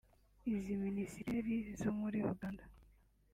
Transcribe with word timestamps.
Izi 0.53 0.73
Minisiteri 0.85 1.53
zo 1.81 1.91
muri 1.99 2.17
Uganda 2.31 2.63